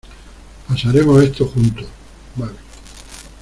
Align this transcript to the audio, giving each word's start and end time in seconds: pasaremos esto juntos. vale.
pasaremos 0.67 1.21
esto 1.21 1.45
juntos. 1.45 1.85
vale. 2.35 2.57